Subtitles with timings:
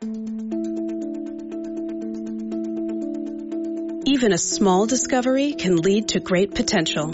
[0.00, 0.12] Even
[4.32, 7.10] a small discovery can lead to great potential.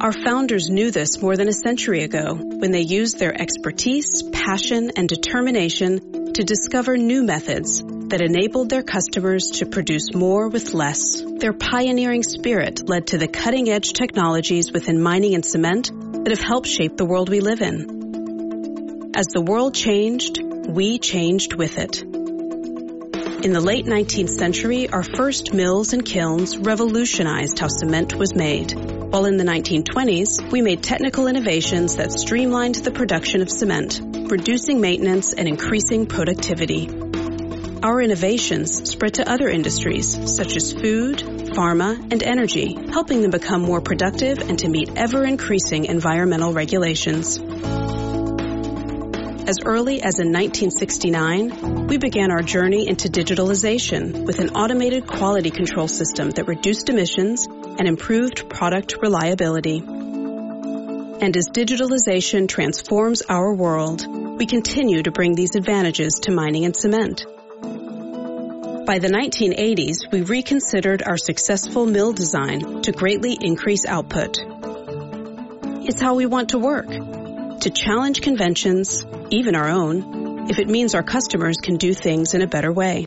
[0.00, 4.92] Our founders knew this more than a century ago when they used their expertise, passion,
[4.96, 11.20] and determination to discover new methods that enabled their customers to produce more with less.
[11.20, 15.90] Their pioneering spirit led to the cutting edge technologies within mining and cement
[16.24, 17.99] that have helped shape the world we live in.
[19.12, 22.00] As the world changed, we changed with it.
[22.02, 28.72] In the late 19th century, our first mills and kilns revolutionized how cement was made.
[28.72, 34.80] While in the 1920s, we made technical innovations that streamlined the production of cement, reducing
[34.80, 36.88] maintenance and increasing productivity.
[37.82, 43.62] Our innovations spread to other industries such as food, pharma, and energy, helping them become
[43.62, 47.40] more productive and to meet ever increasing environmental regulations.
[49.50, 55.50] As early as in 1969, we began our journey into digitalization with an automated quality
[55.50, 59.78] control system that reduced emissions and improved product reliability.
[59.78, 64.06] And as digitalization transforms our world,
[64.38, 67.24] we continue to bring these advantages to mining and cement.
[68.86, 74.38] By the 1980s, we reconsidered our successful mill design to greatly increase output.
[75.88, 77.19] It's how we want to work.
[77.60, 82.40] To challenge conventions, even our own, if it means our customers can do things in
[82.40, 83.04] a better way.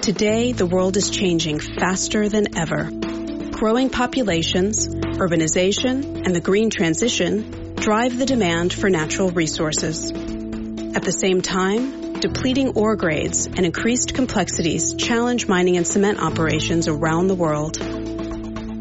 [0.00, 2.90] Today, the world is changing faster than ever.
[3.50, 10.10] Growing populations, urbanization, and the green transition drive the demand for natural resources.
[10.10, 16.88] At the same time, depleting ore grades and increased complexities challenge mining and cement operations
[16.88, 17.76] around the world.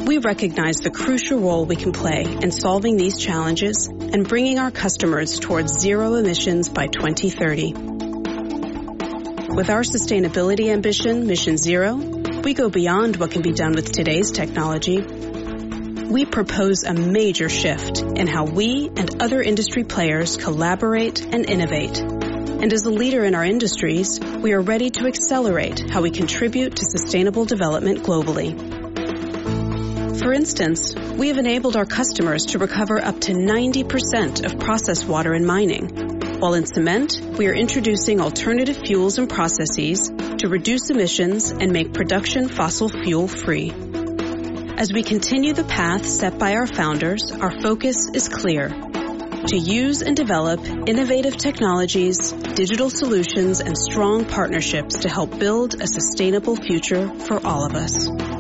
[0.06, 4.70] We recognize the crucial role we can play in solving these challenges and bringing our
[4.70, 7.74] customers towards zero emissions by 2030.
[9.56, 14.32] With our sustainability ambition, Mission Zero, we go beyond what can be done with today's
[14.32, 15.02] technology.
[15.02, 22.04] We propose a major shift in how we and other industry players collaborate and innovate
[22.64, 26.74] and as a leader in our industries, we are ready to accelerate how we contribute
[26.78, 28.73] to sustainable development globally.
[30.24, 35.34] For instance, we have enabled our customers to recover up to 90% of processed water
[35.34, 41.52] in mining, while in cement, we are introducing alternative fuels and processes to reduce emissions
[41.52, 43.74] and make production fossil fuel free.
[44.78, 50.02] As we continue the path set by our founders, our focus is clear to use
[50.02, 57.14] and develop innovative technologies, digital solutions, and strong partnerships to help build a sustainable future
[57.14, 58.33] for all of us.